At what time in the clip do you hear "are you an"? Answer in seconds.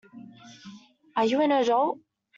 1.15-1.51